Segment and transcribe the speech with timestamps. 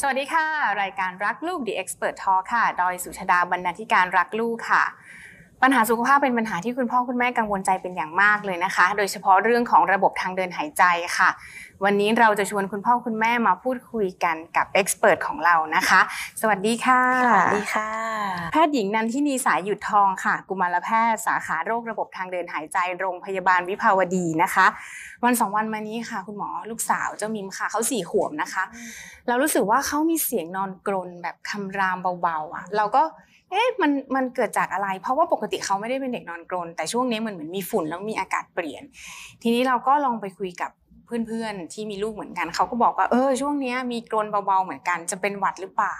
[0.00, 0.46] สวัสดีค่ะ
[0.82, 4.84] รายการรักลูก The Expert Talk ค่ะโดยสุชาดาบรรณาธิการรักลูกค่ะ
[5.62, 10.84] ปัญหาสุขภาพเป็นปัญหาที่คุณพ่อคุณแม่กังวลใจเป็นอย่างมากเลยนะคะ โดยเฉพาะเรื่องของระบบทางเดินหายใจ
[11.18, 11.30] ค่ะ
[11.84, 16.00] วันนี้เราจะชวนคุณพ่อคุณแม่มาพูดคุยกันกับเอ็กซ์เพรสของเรานะคะ
[16.40, 17.90] สวัสดีค่ะ สวัสดีค่ะ
[18.52, 24.66] แพทย์หญิงนันทินีสายหยุดทองค่ะ กุมารแพทย์สาขาโรคระบบทางเดินหายใจโรงพยาบาลวิภาวดีนะคะ
[25.24, 28.64] วันสองวันมานี้ค่ะ คุณหมอลูกสาวเจ้ามิมค่ะเขาสี่ขวบนะคะ
[29.26, 38.82] เรารู้สึกว่าเขามีเสียงนอนกรนแบบคำรามเบาๆอะเราก็เอ๊ะมันมันเกิดจากอะไร เพราะว่าปกติเขาไม่ได้เป็นเด็กนอนกรนแต่ช่วงนี้มันเหมือนมีฝุ่นแล้วมีอากาศเปลี่ยน
[39.42, 40.70] ทีนี้เราก็ลองไปคุยกับ
[41.06, 45.98] เพื่อนๆที่มีลูกเหมือนกันเขาก็บอกว่าเออช่วงนี้มีกรนเบาๆเหมือนกันจะเป็นหวัดหรือเปล่า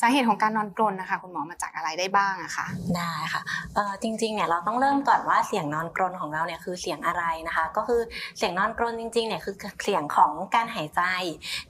[0.00, 3.42] สาเหตุของการนอนกรนนะคะ คุณหมอมาจากอะไรได้บ้างอะคะได้ค่ะ
[3.74, 8.00] เอ่อจริงๆเนี่ยเราต้องเริ่มก่อนว่าเสียงนอนกรนของเราเนี่ยคือเสียงอะไรนะคะ ก็คือ
[8.38, 11.02] เสียงนอนกรนจริงๆเนี่ยคือเสียงของการหายใจ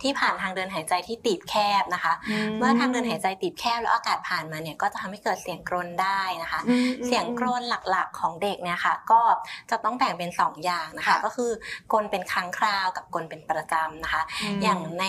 [0.02, 2.12] ที่ผ่านทางเดินหายใจที่ตีบแคบนะคะ
[2.58, 9.20] เมื่อทางเดินหายใจตีบแคบแล้วอากาศผ่านมาเนี่ยก็จะทำให้เกิดเสียงกรนได้นะคะอืมเสียงกรนหลักๆของเด็กเนี่ยค่ะก็
[9.70, 11.50] จะต้องแบ่งเป็น 2 อย่างนะคะค่ะก็คือ
[11.92, 14.22] กรนเป็นครั้งคราวกับกรนเป็นประจำนะคะ
[14.62, 15.04] อย่างใน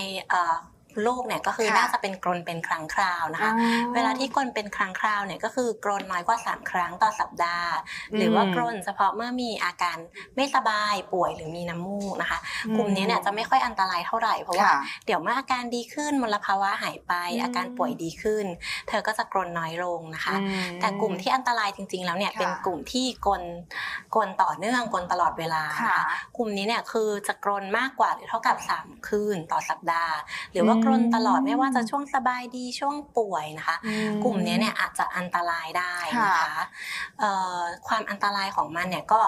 [0.95, 7.71] เอ่อลูกเนี่ยก็คือค่ะน่าจะเป็นกรนเป็นครั้งคราวนะคะอ่เวลาที่กรนเป็นครั้งคราวเนี่ยก็คือกรนน้อยกว่า 3 ครั้งต่อสัปดาห์
[8.17, 9.97] หรือว่ากรนเฉพาะเมื่อมีอาการ
[10.35, 12.39] ไม่สบายป่วยหรือมีน้ำมูกนะคะ
[12.75, 18.45] กลุ่มนี้เนี่ยจะไม่ค่อยอันตรายเท่าไหร่เพราะว่าค่ะเดี๋ยวเมื่ออาการดีขึ้นมลภาวะหายไปอืมอาการป่วยดีขึ้น
[18.87, 23.43] เธอก็จะกรนน้อยลงนะคะอืมแต่กลุ่มที่อันตรายจริง ๆ แล้วเนี่ยค่ะเป็นกลุ่มที่กลน
[24.15, 25.97] กลต่อเนื่องกลตลอดเวลาค่ะ
[26.37, 30.15] กลุ่มนี้เนี่ยคือจะกรนมากกว่าหรือเท่ากับ 3 คืนต่อสัปดาห์
[30.51, 35.93] หรือว่าอืมกรนตลอดไม่ว่าจะช่วงสบายดีช่วงป่วยนะคะอืกลุ่มนี้เนี่ยอาจจะอันตรายได้
[36.25, 36.63] นะคะ
[37.19, 39.21] เอ่อความอันตรายของมันเนี่ยก็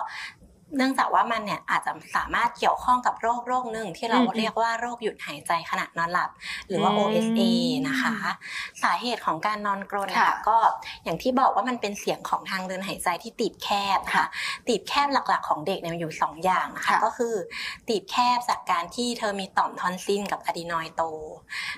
[0.77, 6.29] เนื่องจากว่ามันเนี่ยอาจจะสามารถเกี่ยวข้องกับโรคโรคหนึ่งที่เราอืมเรียกว่าโรคหยุดหายใจขณะนอนหลับ
[6.67, 7.41] หรือว่าอืม OSA
[7.87, 8.15] นะคะ
[8.83, 10.57] สาเหตุของการนอนกรนค่ะค่ะก็
[11.03, 14.27] อย่างที่บอกว่ามันเป็นเสียงของทางเดินหายใจที่ตีบแคบนะคะ
[14.67, 17.35] ตีบแคบหลักๆ ของเด็กเนี่ยมีอยู่ 2 อย่างนะคะค่ะก็คือ
[17.87, 21.03] ตีบแคบจากการที่เธอมีต่อมทอนซิลกับอะดีนอยโต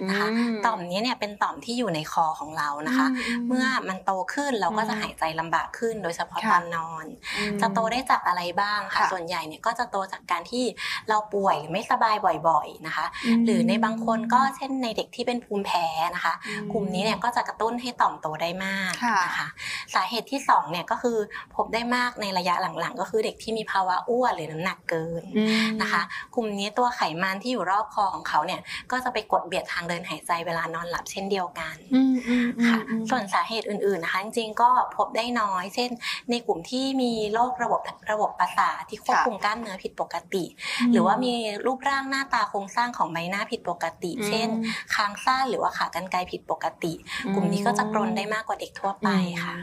[0.10, 0.28] นะคะ
[0.66, 3.08] ต่อมนี้เนี่ยเป็นต่อมที่อยู่ในคอของเรานะคะ
[3.48, 7.06] เมื่อมันโตขึ้นเราก็จะอืมหายใจลำบากขึ้น โดยเฉพาะค่ะตอนนอน
[7.38, 10.66] อืมจะโตได้จากอะไรบ้างค่ะค่ะ ส่วนใหญ่เนี่ยก็จะโตจากการที่
[11.10, 12.16] เราป่วยหรือไม่สบาย
[12.48, 13.06] บ่อยๆนะคะ
[13.40, 15.86] มหรือในบางคนก็เช่นในเด็กที่เป็นภูมิแพ้
[16.16, 19.48] นะคะอืมกลุ่มนี้เนี่ยก็จะกระตุ้นให้ต่อมโตได้มากค่ะนะคะ
[19.94, 21.18] สาเหตุที่สองเนี่ยก็คือ
[21.56, 26.02] พบได้มากในระยะหลังๆ ก็คือเด็กที่มีภาวะอ้วนหรือน้ำหนักเกินอืมนะคะ
[26.36, 28.62] กลุ่มนี้ตัวไขมันที่อยู่รอบคอของเขาเนี่ย
[28.92, 35.90] ก็จะไปกดเบียดทางเดินหายใจเวลานอนหลับเช่นเดียวกันอืมอืมอืมค่ะอืมส่วนสาเหตุอื่นๆนะคะจริงๆก็พบได้น้อย เช่น
[36.30, 40.46] ในกลุ่มที่มีโรคระบบระบบประสาทที่ควบคุมกล้ามเนื้อผิดปกติ
[40.92, 41.34] หรือว่ามี
[41.66, 44.50] รูปร่างหน้าตาโครงสร้างของใบหน้าผิดปกติอืมเช่น
[44.96, 46.94] คางสั้นหรือว่าขากรรไกรผิดปกติ
[47.36, 49.10] กลุ่มนี้ก็จะกรนได้มากกว่าเด็กทั่วไป
[49.46, 49.56] ค่ะ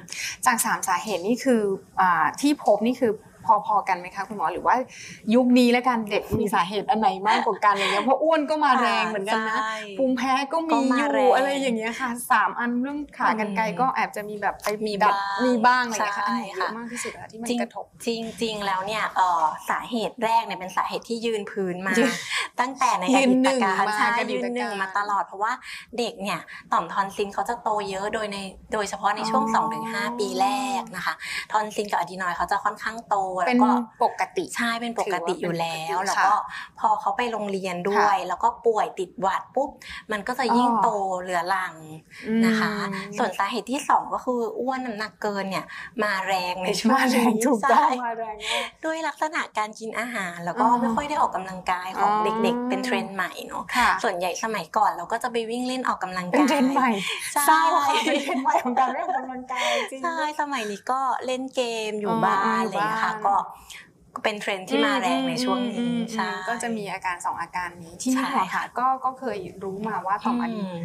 [0.46, 1.62] จากสามสาเหตุนี่คือ
[2.00, 3.12] อ่าที่พบนี่คือ
[3.66, 4.74] พอๆกันไหมคะคุณหมอหรือว่า
[5.34, 18.08] ยุคนี้แล้วกันเด็กมีสาเหตุอันไหนมากกว่ากันอะไรเงี้ยเพราะอ้วนก็มาแรงเหมือนกันนะใช่ภูมิแพ้ก็ก็มีมาอแรยู่งอะไรอย่างเงี้ยค่ะสามอันเรื่องขากันไกรอืมก็แอบจะมีแบบไปมีดัดบ้างมีบ้างอะไรอย่างเงี้ยค่ะใช่อันไหนเยอะค่ะมากที่สุดอะที่มันจริงกระทบจ
[18.42, 22.12] ริงๆแล้วเนี่ยเอ่อสาเหตุแรกเนี่ยเป็นสาเหตุที่ยืนพื้นมายืน
[22.60, 25.52] ตั้งแต่ในยือนดีหนึ่ตงการมาใช่อดียืตนหนึ่งการมาตลอดเพราะว่า
[25.98, 26.40] เด็กเนี่ย
[26.72, 28.38] ต่อมทอนซิลเขาจะโตเยอะโดยใน
[28.72, 30.46] โดยเฉพาะในช่วงอ๋อ2-5 ปีแร
[30.80, 31.14] กนะคะ
[31.52, 33.70] ทอนซิลกับอะดีนอยด์เขาจะค่อนข้างโตแล้เป็นวก็
[34.04, 36.34] ปกติใช่เป็นปกติอยู่แล้วถือว่าเป็นปกติแล้วก็
[36.80, 39.70] พอเขาไปโรงเรียนด้วย แล้วก็ป่วยติดหวัดปุ๊บ
[40.12, 40.88] มันก็จะยิ่งอ๋อโต
[41.22, 41.74] เหลือหลัง
[42.46, 45.64] นะคะอืมส่วนสาเหตุที่สองก็คืออ้วนน้ำหนักเกินเนี่ย
[46.02, 56.90] มาแรงในช่วงมาแรงนี้ถูกต้องใช่มาแรงมากด้วยลักษณะการกินอาหารแล้วก็อ่าไม่ค่อยได้ออกกำลังกายของอ๋อเด็กๆเป็นเทรนด์ใหม่เนาะค่ะส่วนใหญ่สมัยก่อนเราก็จะไปวิ่งเล่นออกกำลังเป็นกายเทรนด์ใหม่
[57.32, 63.34] ใช่เศร้าค่ะเป็นเทรนด์ใหม่ของการเล่นออกกำลังกายจริงใช่สมัยนี้ก็เล่นเกมอยู่อ๋อบ้าอ๋อนอยู่อะไรอย่างเงี้ยค่ะบ้านก็
[64.14, 70.76] ก็เป็นเทรนด์ที่มาแรงในช่วงอืนี้มใช่ก็จะมีอาการสองอาการนี้ที่ใช่นี่หมอค่ะก็ก็เคยรู้มาว่าต่อมอะดีม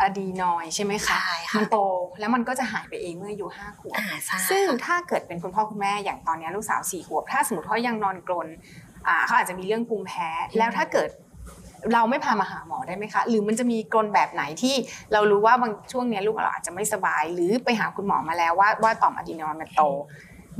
[0.00, 1.78] อะดีนอยด์ใช่ไหมคะใช่ค่ะมันโต
[2.20, 8.87] แล้วมันก็จะหายไปเองเมื่ออายุห้าขวบอ่าใช่ซึ่งถ้าเกิดเป็นคุณพ่อคุณแม่อย่างตอนนี้ลูกสาวสี่ขวบ ถ้าสมมติเขายังนอนกรนอ่า
[9.26, 10.28] เขาอาจจะมีเรื่องภูมิแพ้
[10.58, 11.08] แล้วถ้าเกิด
[11.92, 14.74] เราไม่พามาหาหมอได้ไหมคะ หรือมันจะมีกรนแบบไหนที่
[15.12, 19.82] เรารู้ว่าบางช่วงเนี้ยลูกเราอาจจะไม่สบาย หรือไปหาคุณหมอมาแล้วว่าว่าต่อมอะดีนอยด์มันโต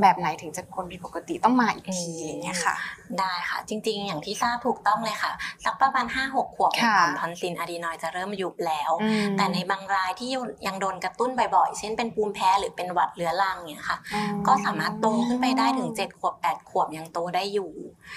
[0.00, 2.74] แบบไหนถึงจะคนผิดปกติต้องมาอีกทีอืมอย่างเงี้ยค่ะ
[3.20, 5.32] ได้ค่ะจริงๆ อย่างที่ทราบถูกต้องเลยค่ะ
[5.64, 10.28] สักประมาณ 5-6 ขวบเนี่ยค่ะต่อมทอนซิลอะดีนอยด์จะเริ่มยุบแล้วอืมแต่ในบางรายที่
[10.66, 17.72] ยังโดนกระตุ้นบ่อยๆ เช่นเป็นภูมิแพ้หรือเป็นหวัดเรื้อรังเนี่ยค่ะอ๋อก็สามารถโตขึ้นไปได้ถึง 7 ขวบ 8 ขวบยังโตได้อยู่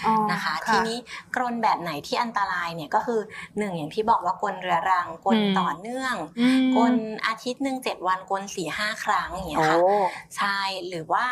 [0.06, 0.98] อ๋อนะคะ ทีนี้
[1.36, 3.20] กรนแบบไหนที่อันตรายเนี่ยก็คือ
[3.58, 6.94] หนึ่งอย่างที่บอกว่ากลเรื้อรังกลอืมต่อเนื่องอืมกล
[7.28, 9.78] อาทิตย์หนึ่งเจ็ดวันกลสี่ห้าครั้งอย่างเงี้ยโอ้ค่ะ
[10.38, 11.26] ใช่หรือว่า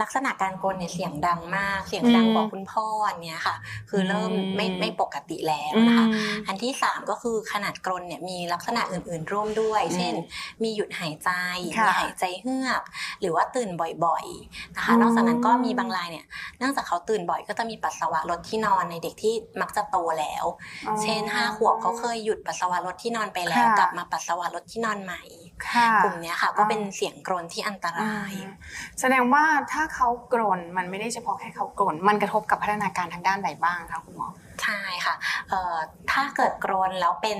[0.00, 3.56] ลักษณะการกลนเนี่ยเสียงดังมาก เสียงดังอืมกว่าคุณพ่ออันเนี้ยค่ะ
[3.90, 6.10] คือเริ่มอืมไม่ไม่ปกติแล้วอืนะคะม
[6.46, 10.14] อันที่สามก็คือขนาดกรนเนี่ยมีลักษณะอื่น ๆ ร่วมด้วยอืมเช่น
[10.62, 11.30] มีหยุดหายใจ
[11.78, 12.82] ค่ะมีหายใจเฮือก
[13.20, 13.70] หรือว่าตื่น
[14.06, 16.26] บ่อยๆนะคะอืมนอกจากนั้นก็มีบางรายเนี่ย
[16.58, 20.44] เนื่องจากเขาตื่นบ่อยก็จะมีปัสสาวะลดที่นอนในเด็กที่มักจะโตแล้ว
[20.86, 25.22] อ๋อเช่นห้าขวบเขาเคยหยุดปัสสาวะลดที่นอนไปแล้วค่ะกลับมาปัสสาวะลดที่นอนใหม่
[25.66, 28.52] ค่ะกลุ่มเนี้ยค่ะก็เป็นเสียงกรนที่อันตรายอืม
[29.00, 34.28] แสดงว่าถ้าเขากรนมันไม่ได้เฉพาะแค่เขากรนมันกระทบกับพัฒนาการทางด้านใดบ้างคะคุณหมอ
[34.62, 35.14] ใช่ค่ะ
[35.48, 35.76] เอ่อ
[36.10, 37.38] ถ้าเกิดกรนแล้วเป็น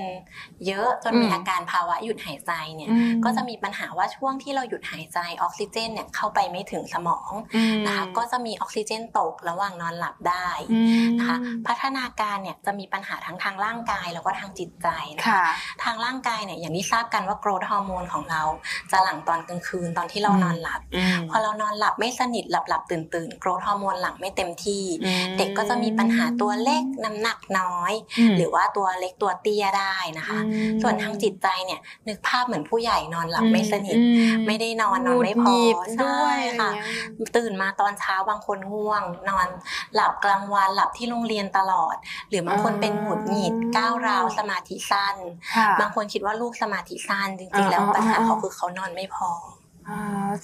[0.67, 11.37] เยอะจนมีอืมอาการภาวะหยุดหายใจเนี่ยอืมก็จะมีปัญหาว่าช่วงที่เราหยุดหายใจออกซิเจนเนี่ยเข้าไปไม่ถึงสมองอืมนะคะก็จะมีออกซิเจนตกระหว่างนอนหลับได้อืมนะคะ
[11.67, 15.45] พัฒนาการเนี่ยจะมีปัญหาทั้งทางร่างกายแล้วก็ทางจิตใจนะคะค่ะ
[15.85, 18.43] ทางร่างกายเนี่ยอย่างที่ทราบกันว่าโกรทฮอร์โมนของเรา
[18.91, 27.93] จะหลั่งตอนกลางคืนตอนที่เรานอนหลับอืมพอเรานอนหลับไม่สนิทหลับหลับตื่นตื่นโกรทฮอร์โมนหลั่งไม่เต็มที่อืมเด็กก็จะมีปัญหาตัวเล็กน้ำหนักน้อย
[28.33, 34.05] มหรือว่าตัวเล็กตัวเตี้ยได้นะคะอืมส่วนทางจิตใจเนี่ยนึกภาพเหมือนผู้ใหญ่นอนหลับไม่สนิทอื
[34.47, 39.49] ไม่ได้นอนนอนไม่พอหงุดหงิดใช่ด้วยอะไรค่ะเงี้ยตื่นมาตอนเช้าบางคนง่วง นอน
[39.95, 41.97] หลับกลางวันหลับที่โรงเรียนตลอด
[42.29, 45.17] หรือบางคนเป็นหงุดหงิดก้าวร้าวสมาธิสั้น
[45.57, 49.60] ค่ะบางคนคิดว่าลูกสมาธิสั้นจริงๆแล้วอ่าปัญหาอ่าเขาคือเขานอนไม่พออ่า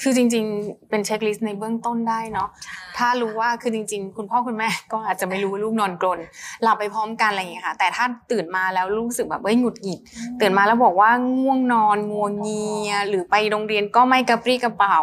[0.00, 6.20] คือจริงๆ เป็นเช็คลิสต์ในเบื้องต้นได้เนาะใช่ถ้ารู้ว่าคือจริง ๆ คุณพ่อคุณแม่ก็อาจจะไม่รู้ว่าลูกนอนกรน
[6.62, 10.00] หลับไปพร้อมกันอะไรอย่างเงี้ยค่ะ แต่ถ้าตื่นมาแล้วรู้สึกแบบเฮ้ยหงุดหงิด
[10.40, 14.98] ตื่นมาแล้วบอกว่าง่วงนอนงัวเงีย หรือไปโรงเรียนก็ไม่กระปรี้กระเป๋า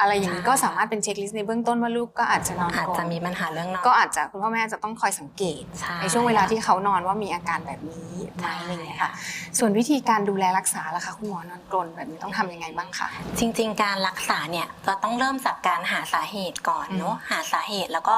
[0.00, 9.10] อะไรอย่างนี้ก็สามารถเป็นเช็คลิสต์ในเบื้องต้นว่าลูกก็อาจจะนอนอาจกรจะนมีปัญหาเรื่องนอนก็อาจจะคุณพ่อแม่จะต้องคอยสังเกตใช่ในช่วงเวลาที่เขานอนว่ามีอาการแบบนี้ไหมอะไรอย่างเงี้ยค่ะ
[9.58, 13.08] ส่วนวิธีการดูแลรักษาล่ะคะคุณหมอนอนกรนแบบนี้ต้องทำยังไงบ้างคะ
[13.38, 18.16] จริง ๆ การรักษาเนี่ยเราต้องเริ่มจากการหาสาเหตุก่อนเนาะหาสาเหตุแล้วก็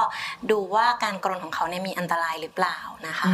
[0.51, 2.77] ดูว่าการกรนของเขาเนี่ยมีอันตรายหรือเปล่า
[3.07, 3.29] นะคะ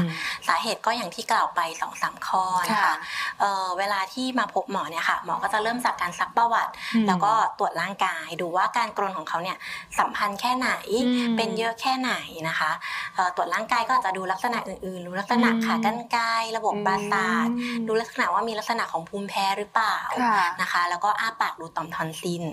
[0.48, 2.96] สาเหตุก็อย่างที่กล่าวไป2อสามข้อนะคะค่ะ
[3.39, 9.58] เอ่อเวลาที่มาพบหมอเนี่ยค่ะหมอก็จะเริ่มจากการซักประวัติอืมแล้วก็ตรวจร่างกายดูว่าการกรนของเขาเนี่ย
[10.00, 10.70] สัมพันธ์แค่ไหน
[11.08, 12.14] อืมเป็นเยอะแค่ไหน
[12.48, 12.72] นะคะ
[13.16, 16.24] เอ่อตรวจร่างกายก็อาจจะดูลักษณะอื่นๆ ดูลักษณะอืมขากรรไกร
[16.58, 22.46] ระบบประสาทอืมดูลักษณะว่ามีลักษณะของภูมิแพ้หรือเปล่าค่ะนะคะ แล้วก็อ้าปากดูต่อมทอนซิล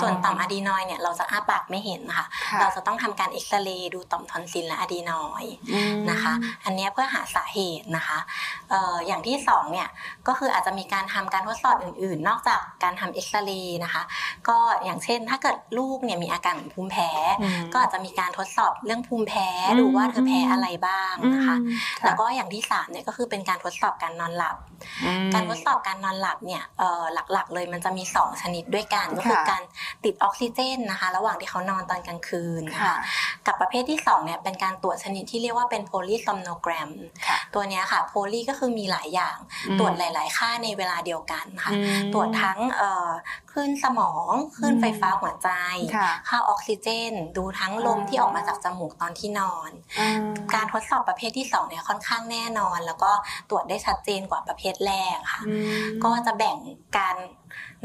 [0.00, 6.32] ส่วนต่อมอะดีนอยด์เนี่ยเราจะอ้าปากไม่เห็นค่ะค่ะเราจะต้องทำการเอ็กซเรย์ดูต่อมทอนซิลและอะดีนอยด์อืมนะคะ
[6.64, 8.18] อันเนี้ยเพื่อหาสาเหตุนะคะ
[8.70, 9.88] เอ่ออย่างที่สองเนี่ย
[10.26, 14.02] ก็คืออาจจะมีการทำการทดสอบอื่น ๆ นอกจากการทำเอ็กซเรย์นะคะ
[14.48, 17.10] ก็อย่างเช่นถ้าเกิดลูกเนี่ยมีอาการเหมือนภูมิแพ้
[17.40, 24.56] อืมก็อาจจะมีการทดสอบเรื่องภูมิแพ้อืมดูว่าเธอแพ้อะไรบ้างนะคะอืมแล้วก็อย่างที่สามเนี่ยก็คือเป็นการทดสอบการนอนหลับ
[25.04, 29.62] อืมการทดสอบการนอนหลับเนี่ยเอ่อหลักๆ เลยมันจะมี 2 ชนิดด้วยกันก็คือค่ะการ
[30.04, 32.96] ติดออกซิเจนนะคะ ระหว่างที่เขานอนตอนกลางคืนนะค่ะคะ
[33.46, 36.90] กับประเภทที่2เนี่ยเป็นการตรวจชนิดที่เรียกว่าเป็นโพลีซอมโนแกรม
[37.26, 39.36] ค่ะตัวเนี้ยค่ะโพลีก็คือมีหลายอย่าง
[39.68, 41.78] อืมตรวจหลาย ๆ ค่าในเวลาเดียวกันค่ะอื
[42.08, 43.08] มตรวจทั้งเอ่อ
[43.52, 45.50] คลื่นสมองคลื่นไฟฟ้าหัวใจ
[45.96, 53.12] ค่ะค่าออกซิเจน ดูทั้งลมที่ออกมาจากจมูกตอนที่นอนอืมการทดสอบประเภทที่สองเนี่ยค่อนข้างแน่นอน แล้วก็
[53.50, 56.56] ตรวจได้ชัดเจนกว่าประเภทแรกค่ะอืมก็จะแบ่ง
[56.98, 57.16] การ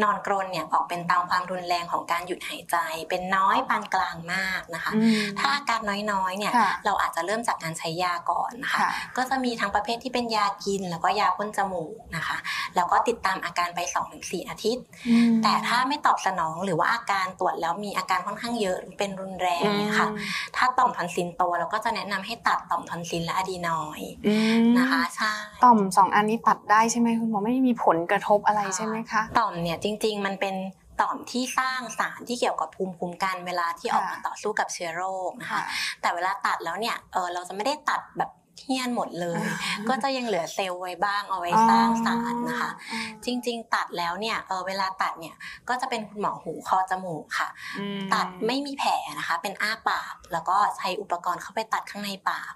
[0.04, 2.78] นอนกรนเนี่ยออกเป็นตามความรุนแรงของการหยุดหายใจ
[3.10, 5.80] เป็นน้อยปานกลางมากนะคะอืมถ้าอาการ
[6.12, 12.38] น้อยๆเนี่ยค่ะเราอาจจะเริ่มจากการใช้ยาก่อนนะคะค่ะก็จะมีทั้งประเภทที่เป็นยากิน แล้วก็ยาพ่นจมูกนะคะ
[12.76, 13.80] แล้วก็ติดตามอาการไป
[14.16, 20.10] 2-4 อาทิตย์อืมแต่ถ้าไม่ตอบสนองหรือว่าอาการตรวจแล้วมีอาการค่อนข้างเยอะเป็นรุนแรงเนี่ยค่ะ
[20.56, 30.56] ถ้าต่อมทอนซิลโตเราก็จะแนะนำให้ตัดต่อมทอนซิลและอะดีนอยด์อืมนะคะใช่ต่อมสองอันนี้ตัดได้ใช่ไหมคุณหมอไม่มีผลกระทบอะไรใช่ไหมคะต่อมเนี่ยจริง ๆ มันเป็น
[31.02, 35.64] ต่อมที่สร้างสารที่เกี่ยวกับภูมิคุ้มกันเวลาที่ออกมาค่ะต่อสู้กับเชื้อโรคนะคะค่ะ
[36.02, 39.42] แต่เวลาตัดแล้วเนี่ยเออเราจะไม่ได้ตัดแบบเทียนหมดเลย
[39.90, 45.36] ก็จะยังเหลือเซลล์ไว้บ้างเอาไว้สร้างสารนะคะอ๋อจริง ๆ ตัดแล้วเนี่ยเออเวลาตัดเนี่ย
[45.70, 52.54] ก็จะเป็นคุณหมอหูคอจมูกค่ะอืมตัดไม่มีแผลนะคะ เป็นอ้าปาก แล้วก็ใช้อุปกรณ์เข้าไปตัดข้างในปาก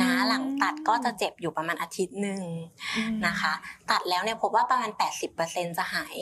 [0.00, 2.42] นะหลังตัดก็จะเจ็บอยู่ประมาณอาทิตย์หนึ่ง
[3.26, 3.52] นะคะ
[3.90, 4.90] ตัดแล้วเนี่ยพบว่าประมาณ
[5.34, 6.16] 80%จะหาย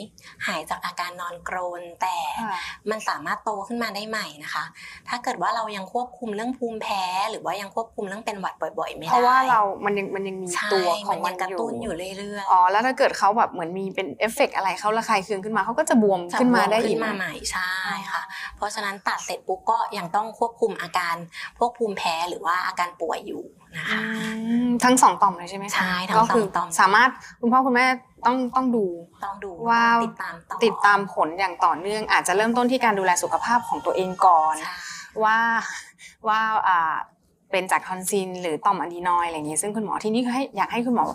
[0.47, 2.55] หายจากอาการนอนกรน แต่ค่ะ
[2.89, 4.63] มันสามารถโตขึ้นมาได้ใหม่นะคะ
[5.07, 17.73] ถ้าเกิดว่าเรายังควบคุมเรื่องภูมิแพ้ หรือว่ายังควบคุมเรื่องเป็นหวัดบ่อย ๆ ไม่ได้เพราะว่าเรามันยังมันยังมีใช่ตัวของมัมันยังกระตุ้นอยู่เรื่อยๆอ๋อแล้วถ้าเกิดเขาแบบเหมือนมีเป็นเอฟเฟกต์อะไรเขาระคายเคืองขึ้นมาเขาก็จะบวมจะขึ้นมาได้บวอีขึ้กนมาใหม่ใช่
[18.11, 18.21] ค่ะ
[18.57, 21.15] เพราะฉะนั้นตัดเสร็จปุ๊บก็ยังต้องควบคุมอาการ
[21.57, 23.36] พวกภูมิแพ้หรือว่าอาการป่วยอยู่
[23.77, 23.99] นะคะ
[24.47, 27.09] อืมทั้งสองต่อมเลยใช่ไหมคะใช่ทั้งก็คืสองต่อมสามารถ
[27.41, 27.87] คุณพ่อคุณแม่
[28.25, 28.85] ต้องต้องดู
[29.25, 34.75] ต้องดูว่าติดตามต่อติดตามผลอย่างต่อเนื่อง อาจจะเริ่มต้นที่การดูแลสุขภาพของตัวเองก่อนใช่
[35.23, 35.37] ว่า
[36.27, 36.95] ว่าอ่า
[37.51, 41.05] เป็นจากทอนซิลหรือต่อมอะดีนอยด์อะไรอย่างเงี้ยซึ่งคุณหมอที่นี่ก็ให้อยากให้คุณหมอ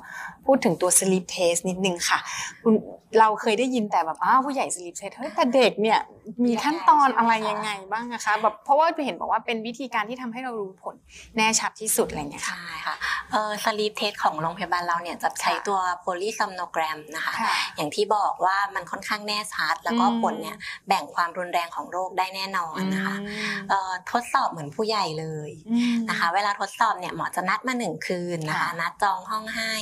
[0.46, 2.18] พูดถึงตัว sleep test นิดนึงค่ะ
[2.62, 2.74] คุณ
[3.20, 5.98] เราเคยได้ยินแต่แบบอ้าวผู้ใหญ่ sleep test เฮ้ยแต่เด็กเนี่ย
[6.44, 10.94] มีขั้นตอนอะไรยังไงบ้างนะคะแบบเพราะว่าเห็นบอกว่าเป็นวิธีการที่ทำให้เรารู้ผล
[11.36, 12.94] แน่ชัดที่สุดอะไรอย่างเงี้ยค่ะใช่ค่ะ
[13.32, 20.56] เออ sleep test ของโรงพยาบาลเราเนี่ยจะใช้ตัว polysomnogram นะคะค่ะอย่างที่บอกว่ามันค่อนข้างแน่ชัด แล้วก็อืมผลเนี่ย
[20.88, 29.74] แบ่งความรุนแรงของโรคได้แน่นอนนะคะอืมเอ่อทดสอบเหมือนผู้ใหญ่เลยอืมนะคะ เวลาทดสอบเนี่ยหมอจะนัดมาหนึ่งคืนนะคะค่ะนัดจองห้องให้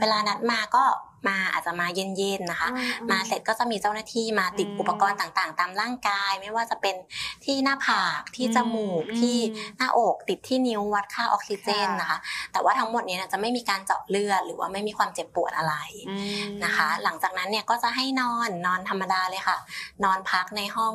[0.00, 0.84] เวลานัดมาก็
[1.28, 2.68] มาอาจจะมาเย็นๆนะคะ
[3.10, 6.96] มาเสร็จก็จะมีเจ้าหน้าที่มาติดอืมอุปกรณ์ต่างๆ ตามร่างกาย ไม่ว่าจะเป็น
[7.44, 9.36] ที่หน้าผากที่จมูกอืมที่
[9.76, 12.18] หน้าอกติดที่นิ้ววัดค่าออกซิเจนค่ะนะคะ
[12.52, 15.74] แต่ว่าทั้งหมดเนี้จะไม่มีการเจาะเลือดหรือว่าไม่มีความเจ็บปวดอะไร
[16.08, 16.14] อื
[16.44, 19.58] มนะคะ หลังจากนั้นเนี่ยก็จะให้นอนนอนธรรมดาเลยค่ะ
[20.04, 20.94] นอนพักในห้อง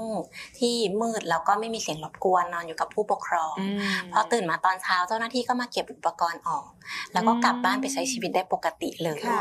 [0.59, 3.79] ที่มืดแล้วก็ไม่มีเสียงรบกวนนอนอยู่กับผู้ปกครองอืม
[4.13, 6.65] พอตื่นมาตอนเช้าเจ้าหน้าที่ก็มาเก็บอุปกรณ์ออก
[7.13, 9.39] แล้วก็กลับบ้านไปใช้ชีวิตได้ปกติเลยค่ะ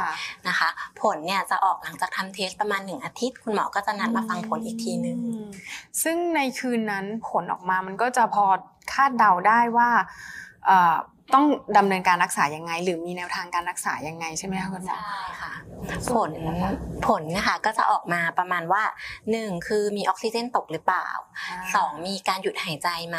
[0.49, 0.69] นะคะ
[1.01, 5.19] ผลเนี่ยจะออกหลังจากทำเทสประมาณหนึ่งอาทิตย์ คุณหมอก็จะนัดมาฟังผลอีกทีหนึ่ง
[6.03, 8.45] ซึ่งในคืนนั้นผลออกมามันก็จะพอ
[8.93, 9.91] คาดเดาได้ว่า
[11.35, 11.45] ต้อง
[11.77, 15.53] ดำเนินการรักษายังไง หรือมีแนวทางการรักษายังไงใช่ไหมคะคุณหมอใช่ค่ะ
[16.15, 16.33] ผล
[17.07, 18.83] ผลนะคะก็จะออกมาประมาณว่า
[19.31, 21.09] หนึ่งคือมีออกซิเจนตกหรือเปล่า
[21.75, 23.19] สองมีการหยุดหายใจไหม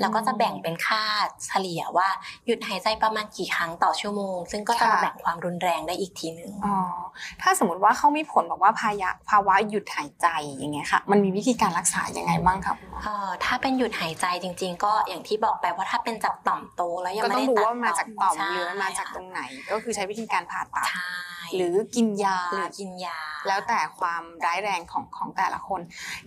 [0.00, 1.02] แล้วก็จะแบ่งเป็นค่า
[1.46, 2.08] เฉลี่ยว่า
[2.46, 6.76] หยุดหายใจประมาณกี่ครั้งต่อชั่วโมง ซึ่งก็จะมาแบ่งความรุนแรงได้อีกทีหนึ่งอ๋อ
[7.42, 19.40] ถ้าสมมติว่าเขามีผลบอกว่าภายะภาวะหยุดหายใจอย่างเงี้ยค่ะ มันมีวิธีการรักษายังไงบ้างครับเอ่อถ้าเป็นหยุดหายใจจริง ๆ ก็อย่างที่บอกไปว่าถ้าเป็นจากต่อมโตแล้วยังก็ไม่ต้องได้ดูตัดว่ามาจากต่อมใช่หรือมาจากตรงไหน
[19.70, 21.08] ก็คือใช้วิธีการผ่าตัดใช่
[21.56, 23.18] หรือกินยาหรือกินยา
[23.48, 25.80] แล้วแต่ความร้ายแรงของของแต่ละคน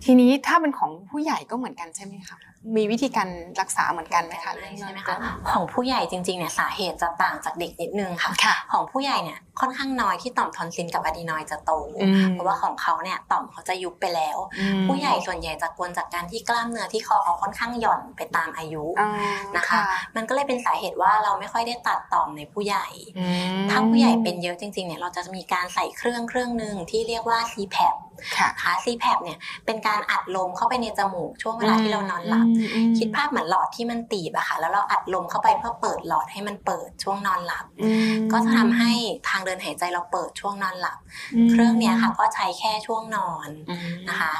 [0.04, 2.38] ทีนี้ถ้าเป็นของผู้ใหญ่ก็เหมือนกันใช่ไหมคะ
[2.76, 3.28] มีวิธีการ
[3.60, 5.16] รักษาเหมือนกันไหมคะใช่ไหมคะ
[5.50, 19.10] ของผู้ใหญ่จริงๆเนี่ยสาเหตุจะต่างจากเด็กนิดนึงค่ะค่ะของผู้ใหญ่เนี่ย ค่อนข้างน้อยที่ต่อมทอนซิลกับอะดีนอยด์จะโตอืมเพราะว่าของเขาเนี่ยต่อมเขาจะยุบไปแล้วอืมผู้ใหญ่ส่วนใหญ่จะกวนจากการที่กล้ามเนื้อที่คอเขาค่อนข้างหย่อนไปตามอายุอ่า
[19.56, 19.80] นะคะ
[20.16, 22.86] มันก็เลยเป็นสาเหตุว่าเราไม่ค่อยได้ตัดต่อมในผู้ใหญ่
[23.18, 23.26] อื
[23.56, 27.96] มถ้าผู้ใหญ่เป็นเยอะจริงๆเนี่ยเราจะมีการใส่เครื่องเครื่องหนึ่งที่เรียกว่า CPAP
[28.38, 38.92] ค่ะนะคะ CPAP เนี่ยเป็นการอัดลมเข้าไปในจมูกช่วงเวลาที่เรานอนหลับอืมอืมคิดภาพเหมือนหลอดที่มันตีบอะค่ะ แล้วเราอัดลมเข้าไปเพื่อเปิดหลอดให้มันเปิดช่วงนอนหลับอืมก็จะทำให้
[39.28, 40.98] ทางเดินหายใจเราเปิดช่วงนอนหลับ
[41.46, 44.34] มเครื่องเนี้ยค่ะก็ใช้แค่ช่วงนอนอืมนะคะ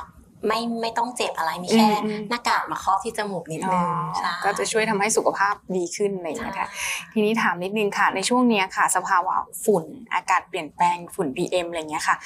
[0.46, 6.68] ไม่ไม่ต้องเจ็บอะไรมีแค่อืมอืมหน้ากากมาครอบที่จมูกนิดอ๋นึองใช่ก็จะช่วยทำให้สุขภาพดีขึ้นอะไรอย่างใช่เงี้ยค่ะ
[7.12, 12.16] ทีนี้ถามนิดนึงค่ะ ในช่วงเนี้ยค่ะ สภาวะฝุ่นอากาศเปลี่ยนแปลงฝุ่น PM อะไรเงี้ยค่ะ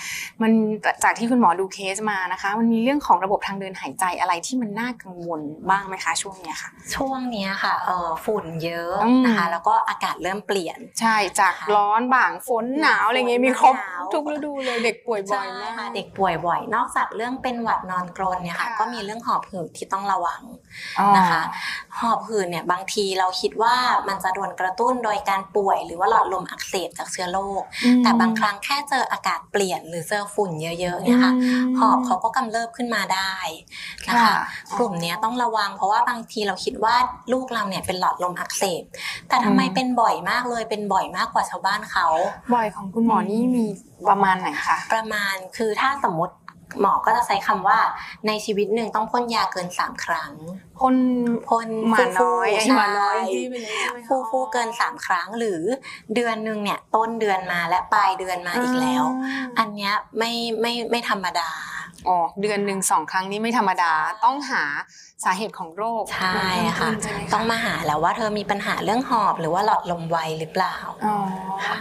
[0.43, 0.53] มัน
[1.05, 5.41] จากที่คุณหมอดูเคสมานะคะ มันมีเรื่องของระบบทางเดินหายใจอะไรที่มันน่ากังวล
[5.71, 20.43] บ้างไหมคะ ช่วงเนี้ยค่ะ ช่วงเนี้ยค่ะเออฝุ่นเยอะอืมนะคะแล้วก็อากาศเริ่มเปลี่ยนใช่จากร้อนบ่างฝนหนาวอะไรเงี้ยมีครบหนาวทุกฤดูเลยเด็กป่วยบ่ใช่อยมากค่ะเด็กป่วยบ่อย นอกจากเรื่องเป็นหวัดนอนกรนเนี่ยค่ะค่ะ ก็มีเรื่องหอบหืดที่ต้องระวัง
[20.99, 21.43] อ๋อนะคะ
[22.01, 23.75] หอบหืดเนี่ยบางทีเราคิดว่า
[24.09, 31.33] มันจะโดนกระตุ้นโดยการป่วย หรือว่าหลอดลมอักเสบจากเชื้อโรคอืมแต่บางครั้งแค่เจออากาศเปลี่ยนหรือเจอฝุ่นเยอะๆเนี่ยค่ะ
[31.65, 33.35] มหอบเขาก็กำเริบขึ้นมาได้
[34.09, 34.35] นะคะค่ะ
[34.79, 36.95] กลุ่มเนี้ยต้องระวัง เพราะว่าบางทีเราคิดว่า
[37.33, 38.83] ลูกเราเนี่ยเป็นหลอดลมอักเสบ
[39.29, 42.09] แต่ทำไมอืมเป็นบ่อยมากเลยเป็นบ่อยมากกว่าชาวบ้านเขา
[42.55, 43.65] บ่อยของคุณหมอนี่มี
[44.09, 46.35] ประมาณไหนคะประมาณคือถ้าสมมติ
[46.81, 47.79] หมอก็จะใช้คำว่า
[48.27, 50.33] ในชีวิตหนึ่งต้องพ่นยาเกิน3ครั้ง
[50.79, 50.97] พ่น
[51.49, 55.63] พ่นหมาน้อยฟูๆไอ้ใช่หมาน้อยที่เป็นอย่างนี้ใช่ไหมคะฟูฟูๆเกิน3ครั้งหรือ
[56.15, 59.05] เดือนหนึ่งเนี่ยต้นเดือนมาและปลายเดือนมาอีกแล้ว
[59.59, 61.51] อันเนี้ยไม่ไม่ไม่ธรรมดา
[62.09, 63.93] อ๋อเดือนหนึ่งสองครั้งนี้ไม่ธรรมดา
[64.25, 64.65] ต้องหา
[65.25, 71.17] สาเหตุของโรคใช่ค่ะใช่ไหมคะต้องมาหาแล้วว่าเธอมีปัญหาเรื่องหอบหรือว่าหลอดลมไวหรือเปล่าอ๋อ
[71.67, 71.79] ค่ะ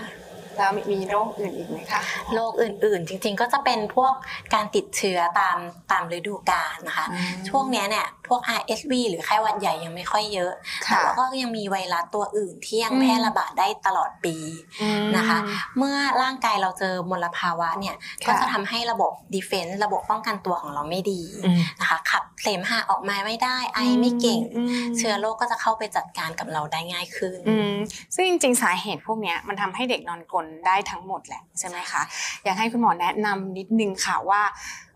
[0.57, 2.01] แล้วมีมีโรคอื่นอีกไหมคะ
[2.33, 4.13] โรคอื่นๆ จริงๆ ก็จะเป็นพวก
[4.53, 5.57] การติดเชื้อตาม
[5.91, 10.51] ตามฤดูกาลนะคะอืมช่วงเนี้ยเนี่ยพวก RSV หรือไข้หวัดใหญ่ยังไม่ค่อยเยอะ
[10.85, 14.35] แต่ค่ะว่าก็ยังมีไวรัสตัวอื่นที่ยังอืมแพร่ระบาดได้ตลอดปี
[14.81, 15.39] อืมนะคะ
[15.77, 27.73] เมื่อร่างกายเราเจอมลภาวะเนี่ยค่ะก็จะทำให้ระบบดีเฟน s ์ระบบป้องกันตัวของเราไม่ดีอืมนะคะขับเสมหะออกมาไม่ได้ไอไม่เก่งอืมเชื้อโรคก็จะเข้าไปจัดการกับเราได้ง่ายขึ้นอืม
[28.15, 32.01] ซึ่งจริงๆสาเหตุพวกเนี้ยมันทำให้เด็กนอนกรนได้ทั้งหมดแหละใช่ไหมคะ
[32.43, 34.41] อยากให้คุณหมอแนะนำนิดนึงค่ะว่า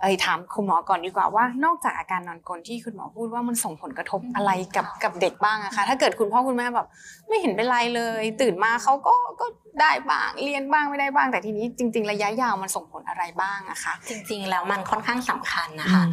[0.02, 6.88] เอ้ยถามคุณหมอก่อนดีกว่าว่านอกจากอาการนอนกรนที่คุณหมอพูดว่ามันส่งผลกระทบอะไรกับกับเด็กบ้างอะคะถ้าเกิดคุณพ่อคุณแม่แบบ
[7.28, 9.46] ไม่เห็นเป็นไรเลย ตื่นมาเขาก็ก็
[9.82, 16.04] ได้บ้างเรียนบ้างไม่ได้บ้าง แต่ทีนี้จริง ๆ ระยะยาวมันส่งผลอะไรบ้างอะคะจริงๆแล้วมันค่อนข้างสำคัญนะคะ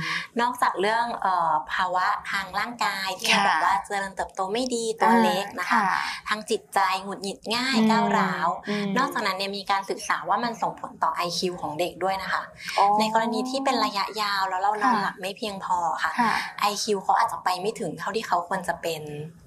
[0.41, 5.83] นอกจากเรื่องเออภาวะทางร่างกายที่เราค่ะบอกว่าเจริญเติบโตไม่ดีตัวเล็กนะคะ
[6.29, 8.49] ทางจิตใจหงุดหงิดง่ายก้าวร้าว
[8.85, 12.43] มนอกจากนั้นเนี่ยมีการศึกษาว่ามันส่งผลต่อ IQ ของเด็กด้วยนะคะ
[12.79, 16.33] อ๋อในกรณีที่เป็นระยะยาวแล้วเรานอนค่ะหลับไม่เพียงพอค่ะค่ะ
[16.73, 19.44] IQ เขาอาจจะไปไม่ถึงเท่าที่เขาควรจะเป็นอืม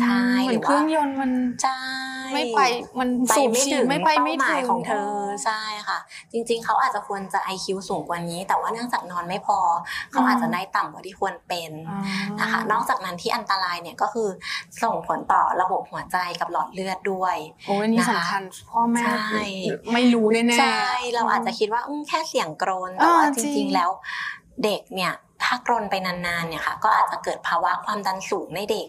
[0.00, 1.30] ใช่เหหรืมือนอว่าเครื่องยนต์มัน
[1.62, 1.80] ใช่
[2.34, 2.60] ไม่ไป
[2.98, 5.12] มันไปสูบไม่ฉีถึดงไม่ไปไม่เป้าหถึมายงของเธอ
[5.44, 5.98] ใช่ค่ะ
[6.32, 9.58] จริง ๆ เขาอาจจะควรจะ IQ สูงกว่านี้ แต่ว่าเนื่องจากนอนไม่พอ
[10.10, 11.98] เขาอาจจะได้ต่ำกว่าที่ควรเป็นอ๋อ
[12.40, 14.28] นะคะนอกจากนั้นที่อันตรายเนี่ยก็คือ
[14.82, 17.36] ส่งผลต่อระบบหัวใจกับหลอดเลือดด้วย
[17.66, 19.40] โอ้ยอันนี่นะคะสำคัญพ่อแม่ใช่
[19.92, 23.90] ไม่รู้แน่ๆใช่เราอาจจะคิดว่าอืมแค่เสียงกรนแต่ว่าอ่าจจริริงงๆ แล้ว
[24.64, 25.12] เด็กเนี่ย
[25.44, 28.88] ถ้ากรนไปนานๆเนี่ยค่ะก็อาจจะเกิดภาวะความดันสูงในเด็ก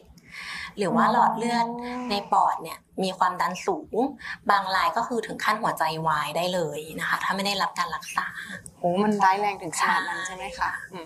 [0.79, 1.65] หรือว่าหลอดเลือด
[2.09, 3.95] ในปอดเนี่ยมีความดันสูง
[4.49, 8.27] บางรายก็คือถึงขั้นหัวใจวายได้เลยนะคะ ถ้าไม่ได้รับการรักษา
[8.79, 10.99] โอ้มันร้ายแรงถึงขนาดนั้นใช่ใช่ไหมคะอื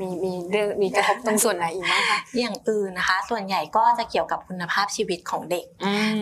[0.00, 5.66] มมีมีเรื่องมีกระทบตรงส่วนไหนอีกบ้างคะอย่างอื่นนะคะ ส่วนใหญ่ก็จะเกี่ยวกับคุณภาพชีวิตของเด็ก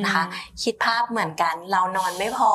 [0.04, 0.25] นะคะ
[0.62, 2.52] คิดภาพเหมือนกัน เรานอนไม่พอ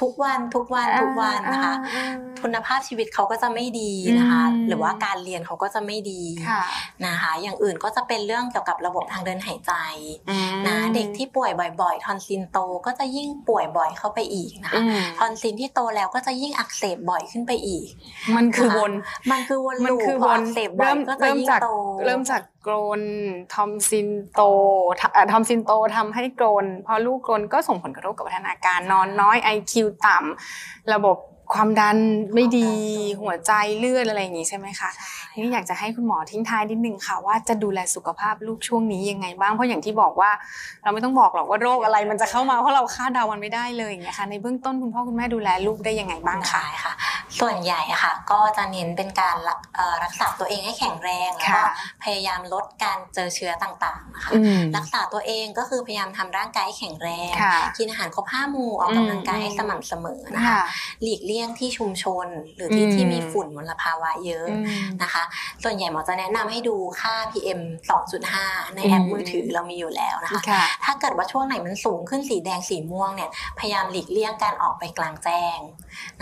[0.00, 6.62] ทุกวันทุกวันทุกวันนะคะอ่าคุณภาพชีวิตเขาก็จะไม่ดีนะคะอืมหรือว่าการเรียนเขาก็จะไม่ดีค่ะ
[7.06, 9.72] นะคะ อย่างอื่นก็จะเป็นเรื่องเกี่ยวกับระบบทางเดินหายใจ
[10.30, 11.50] อืมนะเด็กที่ป่วย
[11.80, 17.86] บ่อย ๆ ทอนซิลโตก็จะยิ่งป่วยบ่อยเข้าไปอีกนะคะอืมทอนซิลที่โตแล้วก็จะยิ่งอักเสบบ่อยขึ้นไปอีก
[18.36, 18.92] มันคือวน
[19.30, 21.68] มันคือวนมัน loop คือพวอนอักเสบบ่อยเริ่มก็จะเริ่มยิ่งจากโต
[22.04, 23.02] เริ่มจากกรน
[23.54, 24.40] ทอนซิลโต
[25.00, 29.72] ทอ่าทอนซิลโตทำให้กรนพอลูกกรนก็ส่งผลกระทบกับพัฒนาการนอนน้อย IQ
[30.06, 31.16] ต่ำระบบ
[31.54, 31.96] ความดัน
[32.34, 32.70] ไม่ดี
[33.20, 34.90] หัวใจเลือดอะไรอย่างงี้ใช่ไหมคะ
[35.32, 40.30] ทีนี้อยากจะให้คุณหมอทิ้งท้ายนิดนึงค่ะ ว่าจะดูแลสุขภาพลูกช่วงนี้ยังไงบ้างเพราะอย่างที่บอกว่า
[40.82, 46.92] เราไม่ต้องบอกหรอกว่าโรคอะไร มันจะเข้ามาเพราะเราคาดเดามันไม่ได้เลยอย่างเงี้ยค่ะในเบื้องต้นคุณพ่อคุณแม่ดูแลลูกได้ยังไงบ้างคะได้ค่ะ
[47.40, 51.72] ส่วนใหญ่อะค่ะก็จะเน้นเป็นการรักเอ่อรักษาตัวเองให้แข็งแรงแล้วก็ค่ะ
[52.04, 60.62] พยายามลดการเจอเชื้อต่างๆนะคะอืมรักษาตัวเองก็คือพยายามทำร่างกายให้แข็งแรงค่ะกินอาหารครบห้าหมู่ออกกำลังกายให้สม่ำเสมอนะคะค่ะ
[61.02, 62.26] หลีกเลี่ยงที่ชุมชน
[62.56, 65.24] หรือที่อืมที่มีฝุ่นมลภาวะเยอะอืมนะคะ
[65.62, 67.60] ส่วนใหญ่หมอจะแนะนำให้ดูค่า PM
[68.18, 75.58] 2.5 ในแอปอืมมือถือเรามีอยู่แล้วนะคะค่ะถ้าเกิดว่าช่วงไหนมันสูงขึ้นสีแดงสีม่วงเนี่ยพยายามหลีกเลี่ยงการออกไปกลางแจ้ง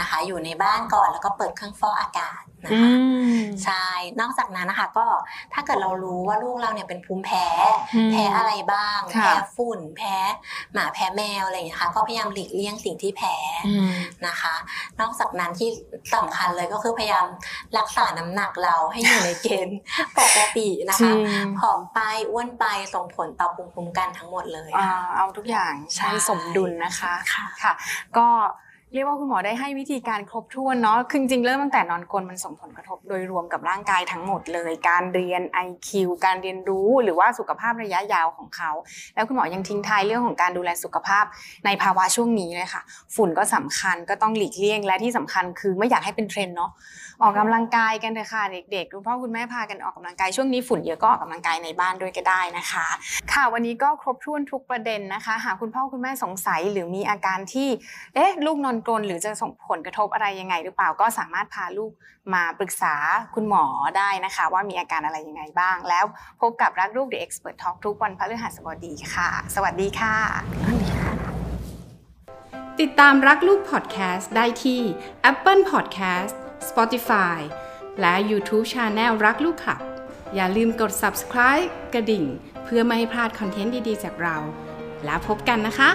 [0.01, 2.93] นะคะ อยู่ในบ้านก่อนแล้วก็เปิดเครื่องฟอกอากาศ นะอืคะ
[3.41, 3.87] มใช่
[4.21, 5.07] นอกจากนั้นนะคะ ก็
[5.53, 7.47] ถ้าเกิดเรารู้ว่าลูกเราเนี่ยเป็นภูมิแพ้
[7.95, 10.17] อืมแพ้อะไรบ้างค่ะแพ้ฝุ่น แพ้
[10.73, 13.91] หมาแพ้แมวอะไรอย่างเงี้ยค่ะ ก็พยายามหลีกเลี่ยงสิ่งที่แพ้อืม
[14.27, 14.55] นะคะ
[15.01, 15.69] นอกจากนั้นที่
[16.15, 17.27] สำคัญเลยก็คือพยายาม
[17.79, 19.79] รักษาน้ำหนักเราให้อยู่ในเกณฑ์
[20.19, 21.17] ปกตินะจริคะง
[21.61, 21.99] ผอมไป
[22.31, 27.73] อ้วนไปส่งผลต่อภูมิคุ้มกันทั้งหมดเลยอ่าค่ะเอาทุกอย่างใช่ใช้สมดุลนะคะค่ะค่ะ
[28.17, 28.29] ก็
[28.95, 35.91] เรียกว่าคุณหมอได้ให้วิธีการครบถ้วนเนาะคือจริงๆเริ่มตั้งแต่นอนกรนมันส่งผลกระทบโดยรวมกับร่างกายทั้งหมดเลย การเรียน IQ
[36.25, 38.71] การเรียนรู้หรือว่าสุขภาพระยะยาวของเขา
[39.15, 41.25] แล้วคุณหมอยังทิ้งท้ายเรื่องของการดูแลสุขภาพ
[41.67, 42.83] ในภาวะช่วงนี้เลยค่ะ
[43.15, 46.71] ฝุ่นก็สำคัญก็ต้องหลีกเลี่ยงและที่สำคัญคือไม่อยากให้เป็นเทรนเนาะ
[47.23, 52.87] ออกกำลังกายกันเถอะค่ะเด็กๆคุณพ่อคุณแม่พากันออกกำลังกายช่วงนี้ฝุ่นเยอะก็ออกกำลังกายในบ้านด้วยก็ได้นะคะ
[53.33, 57.69] ค่ะวันนี้ก็ครบถ้วนทุกประเด็นนะคะ หากคุณพ่อคุณแม่สงสัยหรือมีอาการที่
[58.15, 61.93] เอ๊ะลูกนอนกรนหรือจะส่งผลกระทบอะไรยังไง หรือเปล่าก็สามารถพาลูก
[62.35, 62.95] มาปรึกษา
[63.35, 63.65] คุณหมอ
[63.99, 66.05] ได้นะคะ ว่ามีอาการอะไรยังไงบ้าง แล้ว
[66.41, 70.17] พบกับรักลูก The Expert Talk ทุกวันพฤหัสบดีค่ะ สวัสดีค่ะ
[72.81, 74.81] ติดตามรักลูกพอดแคสต์ได้ที่
[75.31, 76.35] Apple Podcast
[76.69, 77.39] Spotify
[78.01, 79.81] และ YouTube Channel รักลูกขับ
[80.35, 82.25] อย่าลืมกด subscribe กระดิ่ง
[82.65, 84.37] เพื่อไม่ให้พลาดคอนเทนต์ดีๆ จากเรา
[85.05, 85.91] แล้วพบกันนะคะ